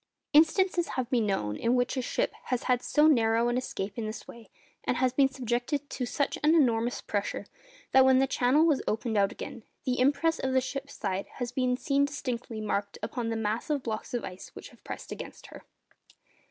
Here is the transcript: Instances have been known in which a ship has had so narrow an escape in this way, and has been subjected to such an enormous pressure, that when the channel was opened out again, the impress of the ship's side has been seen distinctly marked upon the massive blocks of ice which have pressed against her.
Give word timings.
Instances 0.33 0.87
have 0.97 1.11
been 1.11 1.27
known 1.27 1.55
in 1.55 1.75
which 1.75 1.95
a 1.95 2.01
ship 2.01 2.33
has 2.45 2.63
had 2.63 2.81
so 2.81 3.05
narrow 3.05 3.49
an 3.49 3.55
escape 3.55 3.95
in 3.99 4.07
this 4.07 4.27
way, 4.27 4.49
and 4.83 4.97
has 4.97 5.13
been 5.13 5.29
subjected 5.29 5.87
to 5.91 6.07
such 6.07 6.39
an 6.43 6.55
enormous 6.55 7.01
pressure, 7.01 7.45
that 7.91 8.03
when 8.03 8.17
the 8.17 8.25
channel 8.25 8.65
was 8.65 8.81
opened 8.87 9.15
out 9.15 9.31
again, 9.31 9.61
the 9.85 9.99
impress 9.99 10.39
of 10.39 10.53
the 10.53 10.59
ship's 10.59 10.95
side 10.95 11.27
has 11.35 11.51
been 11.51 11.77
seen 11.77 12.05
distinctly 12.05 12.59
marked 12.59 12.97
upon 13.03 13.29
the 13.29 13.35
massive 13.35 13.83
blocks 13.83 14.15
of 14.15 14.23
ice 14.25 14.49
which 14.55 14.69
have 14.69 14.83
pressed 14.83 15.11
against 15.11 15.45
her. 15.45 15.61